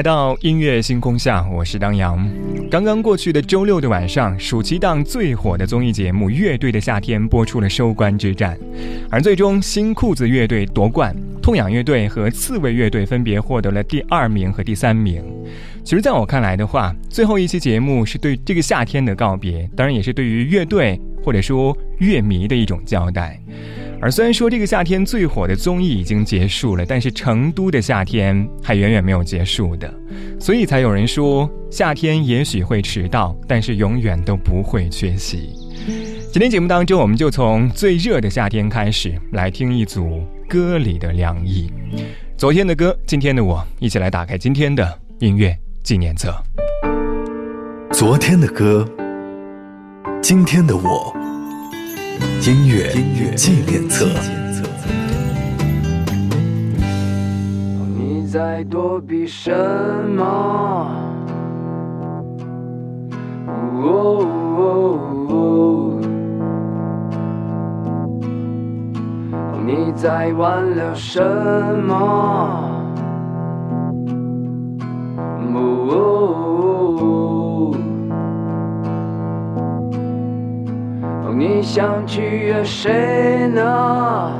[0.00, 2.26] 来到音乐星空下，我是当阳。
[2.70, 8.58] 刚刚过去的周六的晚上，暑期档最火的综艺节目《乐队的夏天》播出了收官之战，
[9.10, 15.22] 而最终新裤子乐队夺冠，痛仰乐队和刺猬乐队分别获得了第二名和第三名。
[15.84, 23.38] 其实，在我看来的话，最后一期节目是对这个夏天的告别，当然也是对于乐队或者说乐迷的一种交代。
[24.02, 29.92] 而虽然说这个夏天最火的综艺已经结束了，但是成都的夏天还远远没有结束的，
[30.40, 35.50] 所以才有人说夏天也许会迟到，但是永远都不会缺席。
[36.32, 41.70] 今天节目当中，我们就从最热的夏天开始，来听一组歌里的凉意。
[42.38, 46.34] 昨天的歌，今天的我，一起来打开今天的音乐纪念册。
[47.92, 48.88] 昨天的歌，
[50.22, 51.14] 今天的我。
[52.42, 54.06] 音乐纪念册。
[57.98, 59.52] 你在躲避什
[60.16, 60.88] 么？
[69.66, 71.22] 你在挽留什
[71.86, 72.69] 么？
[81.40, 84.30] 你想取悦谁呢？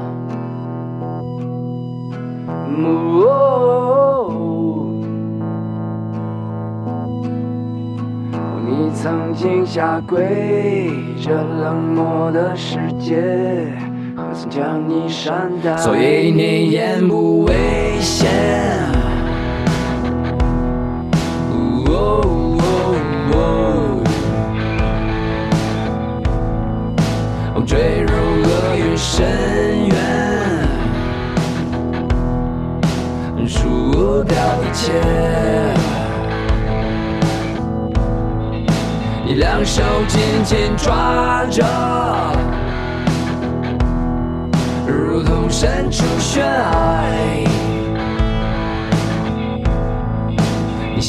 [8.67, 13.73] 你曾经下跪，这冷漠的世界，
[14.15, 15.79] 何曾将你善待？
[15.79, 17.55] 所以你言不危
[17.99, 18.90] 险。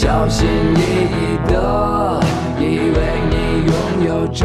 [0.02, 0.80] 小心翼
[1.14, 1.54] 翼的，
[2.60, 2.98] 以为
[3.30, 3.36] 你
[3.68, 3.72] 拥
[4.08, 4.42] 有着。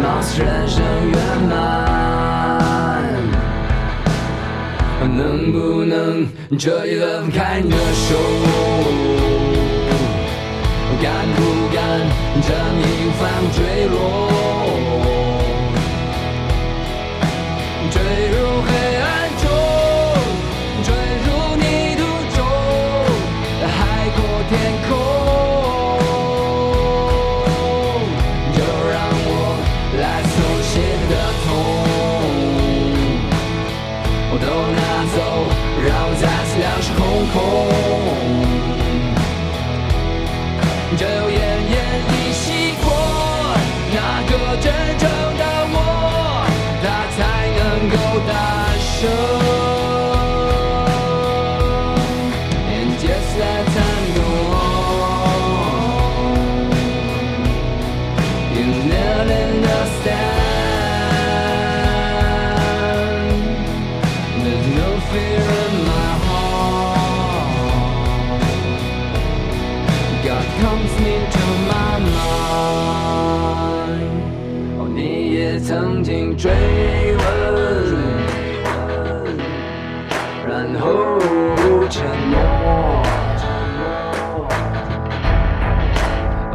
[0.00, 1.18] 貌似人生圆
[1.50, 1.52] 满，
[5.16, 8.14] 能不能这一分开你的手？
[11.02, 11.42] 敢不
[11.74, 11.82] 敢
[12.40, 13.58] 这命犯坠
[13.90, 14.43] 落？
[35.82, 37.02] 让我再次两手空
[37.32, 37.34] 空，
[40.96, 41.32] 只有奄
[41.72, 41.74] 奄
[42.10, 42.44] 一息
[42.82, 42.86] 过，
[43.92, 43.98] 那
[44.30, 44.66] 个真
[44.98, 45.02] 正
[45.36, 45.42] 的
[45.72, 45.76] 我，
[46.82, 46.84] 他
[47.16, 47.18] 才
[47.58, 47.94] 能够
[48.26, 48.32] 诞
[48.78, 49.33] 生。
[75.60, 76.50] 曾经追
[77.16, 77.22] 问，
[80.48, 81.18] 然后
[81.88, 83.02] 沉默，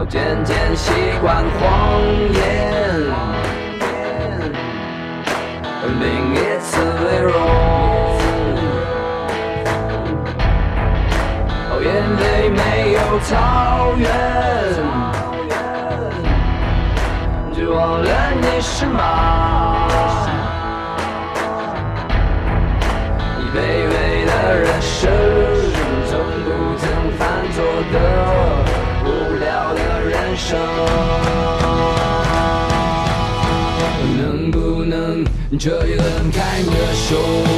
[0.09, 0.91] 渐渐习
[1.21, 2.01] 惯谎
[2.33, 2.39] 言，
[5.99, 7.33] 另一次微弱，
[11.81, 11.87] 眼
[12.19, 12.59] 泪没
[12.93, 15.08] 有草原。
[17.69, 18.09] 忘了
[18.41, 19.87] 你是马，
[23.37, 25.11] 你卑微的人生，
[26.09, 26.83] 从不曾
[27.17, 27.21] 犯
[27.53, 27.57] 错
[27.93, 27.95] 的
[29.05, 29.07] 无
[29.39, 30.57] 聊的人生，
[34.17, 35.23] 能不能
[35.59, 37.48] 这一轮开你的手？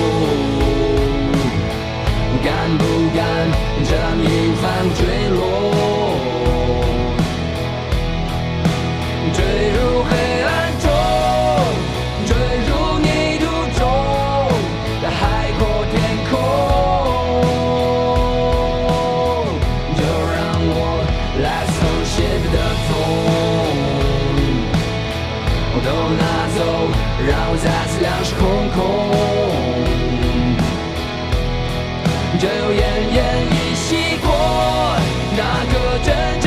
[32.59, 33.19] 又奄奄
[33.51, 34.97] 一息过
[35.35, 36.40] 那个真。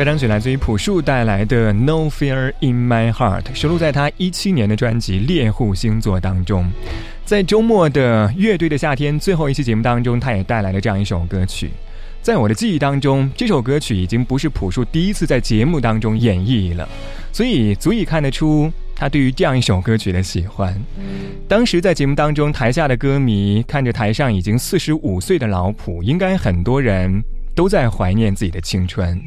[0.00, 6.70] 该张曲来自于朴树带来的《No Fear in My Heart》，收录在他一七年的专辑《猎户星座》当中。
[7.26, 11.70] 在周末的乐队的夏天最后一期节目当中，他也带来了这样一首歌曲。
[12.22, 16.88] 在我的记忆当中，这首歌曲已经不是朴树第一次在节目当中演绎了，
[17.30, 20.74] 所以足以看得出他对于这样一首歌曲的喜欢。
[21.46, 27.22] 当时在节目当中，台下的歌迷看着台上已经四十五岁的老朴，应该很多人。
[27.60, 29.20] 都在怀念自己的青春，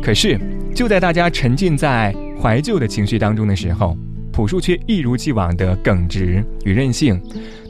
[0.00, 0.38] 可是
[0.72, 3.98] 就在大家沉浸在怀旧的情绪当中的时候，
[4.32, 7.20] 朴树却一如既往的耿直与任性。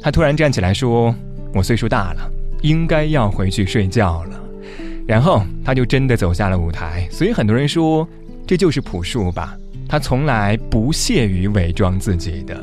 [0.02, 1.14] 他突然站起来说
[1.54, 2.30] ：“我岁数大了，
[2.60, 4.38] 应该要回去睡觉了。”
[5.08, 7.08] 然后他就真的走下了舞台。
[7.10, 8.06] 所以很多人说，
[8.46, 9.56] 这就是朴树吧？
[9.88, 12.62] 他从来不屑于伪装自己的。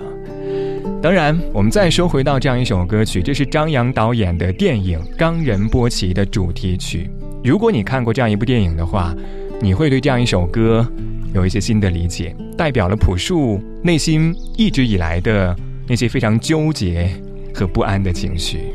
[1.01, 7.09] 当然，我们再说回到这样一首歌曲，这是张扬导演的电影《冈仁波齐》的主题曲。
[7.43, 9.15] 如果你看过这样一部电影的话，
[9.61, 10.85] 你会对这样一首歌
[11.33, 15.55] 有一些新的理解，代表了朴树内心一直以来的
[15.87, 17.09] 那些非常纠结
[17.53, 18.73] 和不安的情绪。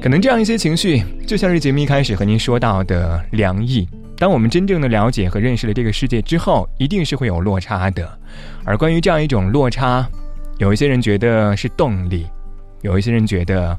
[0.00, 3.88] 可能这样一些情绪，就像是节目一开始和您说到的凉意。
[4.16, 8.18] 当我们真正的了解和认识了这个世界之后，一定是会有落差的。
[8.64, 10.06] 而关于这样一种落差，
[10.58, 12.26] 有一些人觉得是动力，
[12.82, 13.76] 有一些人觉得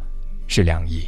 [0.47, 1.07] 是凉意。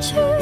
[0.00, 0.37] 去。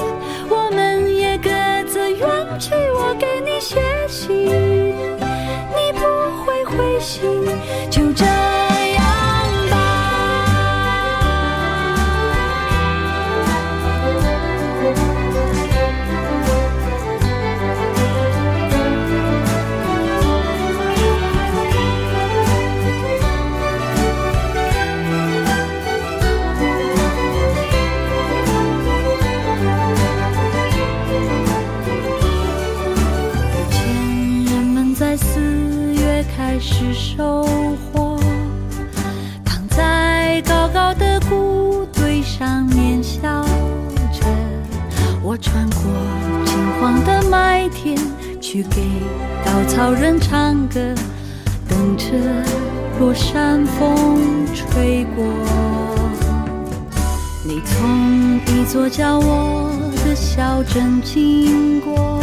[58.66, 59.70] 座叫我
[60.04, 62.20] 的小镇经过，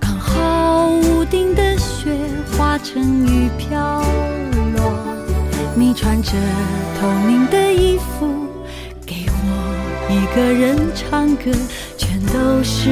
[0.00, 2.10] 刚好屋顶的雪
[2.50, 4.02] 化成雨飘
[4.76, 4.92] 落。
[5.76, 6.32] 你穿着
[7.00, 8.26] 透明的衣服，
[9.06, 11.52] 给我一个人唱歌，
[11.96, 12.90] 全都是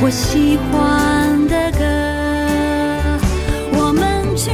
[0.00, 1.84] 我喜欢的歌。
[3.78, 4.50] 我们去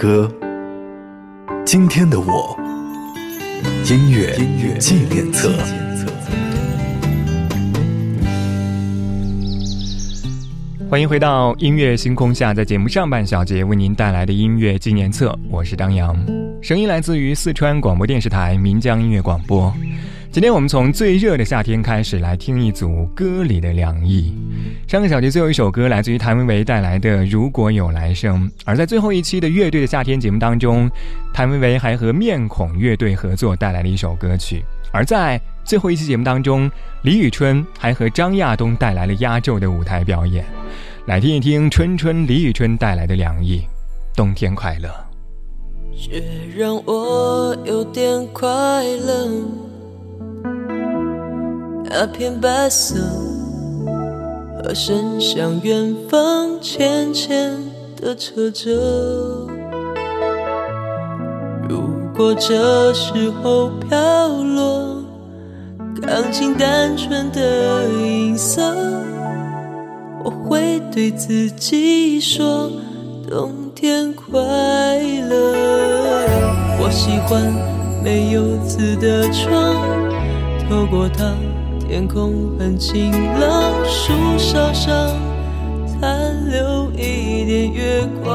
[0.00, 0.32] 歌，
[1.62, 2.58] 今天的我，
[3.84, 4.34] 音乐
[4.78, 5.52] 纪念册。
[10.88, 16.16] 欢迎回到音乐星空下，在节目上半小节为您带来的音乐纪念册，我是张扬，
[16.62, 19.70] 声音来自于四川广播电视台岷江音乐广播。
[20.32, 24.32] 今天我们从最热的夏天开始来听一组歌里的凉意。
[24.86, 30.88] 上个小节最后一首歌来自于谭维维带来的《如果有来生》，而在最后一期的乐队的夏天节目当中，
[31.34, 34.62] 谭维维还和面孔乐队合作带来了一首歌曲。
[34.92, 36.70] 而在最后一期节目当中，
[37.02, 40.44] 李宇春还和张亚东带来了压轴的舞台表演。
[41.06, 43.64] 来听一听春春李宇春带来的凉意，
[44.14, 44.88] 冬天快乐。
[45.92, 46.22] 却
[46.56, 48.48] 让我有点快
[48.84, 49.28] 乐。
[51.92, 52.94] 那片白色，
[54.62, 57.52] 和伸向远方浅浅
[58.00, 58.70] 的车辙。
[61.68, 61.82] 如
[62.16, 65.02] 果这时候飘落，
[66.00, 68.62] 钢琴单纯的音色，
[70.22, 72.70] 我会对自己说：
[73.28, 74.38] 冬天快
[75.28, 75.56] 乐。
[76.78, 77.52] 我喜欢
[78.04, 79.74] 没有字的窗，
[80.68, 81.34] 透过它。
[81.90, 84.94] 天空很晴朗，树梢上
[85.88, 88.32] 残留一点月光。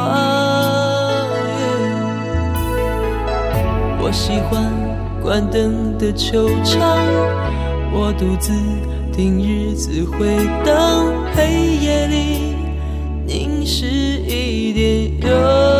[3.97, 4.69] 我喜欢
[5.23, 6.99] 关灯的球场，
[7.93, 8.51] 我独自
[9.13, 10.35] 听日子回
[10.65, 12.55] 荡，黑夜里
[13.25, 15.74] 凝视一点忧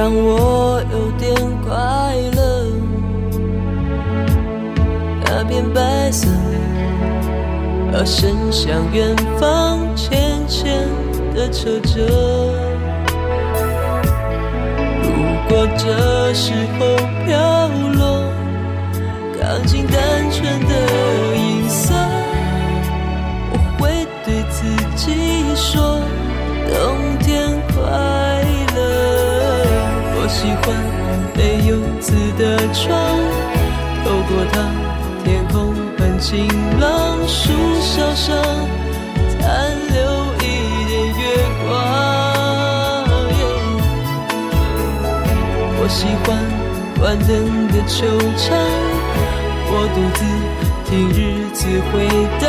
[0.00, 1.30] 让我有点
[1.62, 1.76] 快
[2.34, 2.64] 乐，
[5.22, 6.26] 那片白色，
[7.92, 10.88] 而伸向远方浅浅
[11.34, 12.00] 的车辙。
[15.02, 15.10] 如
[15.50, 18.24] 果这时候飘落，
[19.38, 21.92] 钢琴单纯的音色，
[23.52, 24.64] 我会对自
[24.96, 25.12] 己
[25.54, 26.00] 说，
[26.72, 28.19] 冬天快。
[30.30, 30.74] 喜欢
[31.36, 32.88] 没有字的窗，
[34.04, 34.54] 透过它，
[35.24, 36.46] 天空很晴
[36.78, 38.36] 朗，树梢上
[39.40, 39.44] 残
[39.92, 39.98] 留
[40.36, 40.40] 一
[40.86, 41.22] 点月
[41.66, 41.68] 光。
[45.76, 46.28] 我喜欢
[46.98, 47.28] 关灯
[47.68, 48.06] 的球
[48.38, 48.56] 场，
[49.66, 50.20] 我独自
[50.88, 51.18] 听日
[51.52, 51.58] 子
[51.90, 51.92] 回
[52.40, 52.48] 荡，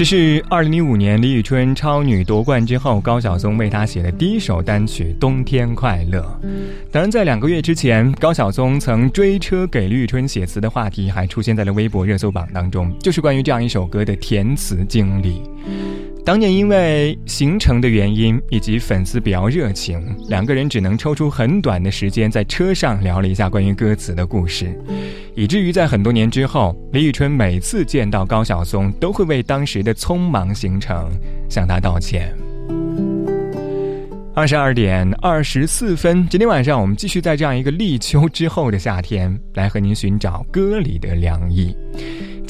[0.00, 6.20] 这是二零零五年李宇春超女夺冠之后，高晓松为她写的第一首单曲《冬天快乐》。
[6.90, 15.42] 当然，在两个月之前，高晓松曾追车给李宇春写词的话题还出现在了微博热搜榜当中，就是关于这样一首歌的填词经历。
[16.24, 24.78] 当年因为行程的原因以及粉丝比较热情，两个人只能抽出很短的时间在车上聊了一下关于歌词的故事，
[25.34, 31.10] 以至于在很多年之后，李宇春每次见到高晓松都会为当时的匆忙行程
[31.48, 32.32] 向他道歉。
[34.32, 41.76] 二十二点二十四分，今天晚上我们继续在这样一个立秋之后的夏天，来和您寻找歌里的凉意。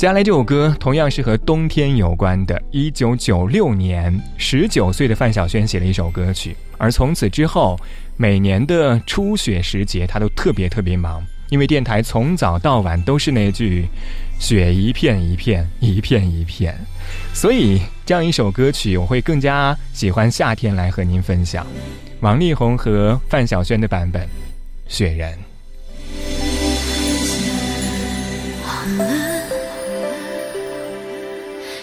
[0.01, 2.59] 接下来这首歌同样是和冬天有关的。
[2.71, 7.79] 一九九六年，十九岁的范晓萱写了一首歌曲，而从此之后，
[8.17, 13.87] 每年的初雪时节，她都特别特别忙，因为电台从早到晚都是那句
[14.41, 16.75] “雪一片一片，一片一片”，
[17.35, 21.67] 所以这样一首歌曲，我会更加喜欢夏天来和您分享。
[22.21, 24.23] 王力宏和范晓萱的版本，
[24.89, 25.35] 《雪人》。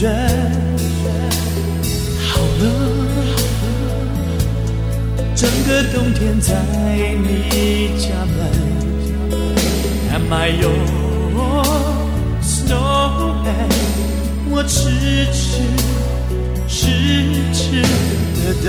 [0.00, 0.12] 的人。
[2.28, 2.64] 好了，
[5.34, 6.54] 整个冬天在
[7.22, 8.36] 你家门。
[10.12, 10.72] Am I your
[12.42, 13.70] snowman？
[14.50, 15.60] 我痴痴
[16.68, 16.78] 痴
[17.52, 17.82] 痴
[18.42, 18.66] 的等。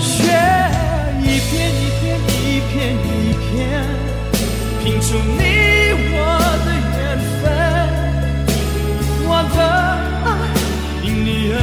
[0.00, 0.22] 雪，
[1.20, 2.72] 一片一片一片
[3.38, 3.84] 片，
[4.82, 5.42] 拼出你
[6.12, 6.16] 我
[6.64, 7.00] 的缘
[7.40, 7.42] 分。
[9.26, 9.58] 我的
[10.24, 10.26] 爱
[11.02, 11.54] 因你而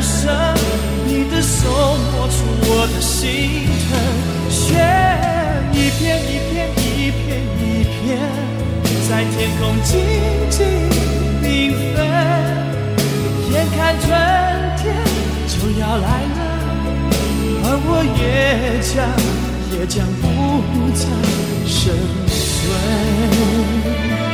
[0.00, 0.20] 生，
[1.06, 1.58] 你的手
[2.12, 3.90] 摸出我的心疼，
[4.48, 4.58] 雪
[5.72, 7.20] 一片一片一片
[7.60, 7.98] 一片，
[9.08, 9.90] 在天空静
[10.50, 10.58] 静
[11.42, 11.44] 缤
[11.94, 11.98] 纷，
[13.52, 14.08] 眼看春
[14.78, 14.82] 天
[15.46, 16.40] 就要来了，
[17.64, 17.88] 而我
[18.18, 18.20] 也
[18.82, 19.29] 将。
[19.80, 20.28] 也将不
[20.92, 21.06] 再
[21.66, 21.90] 生
[22.28, 24.29] 存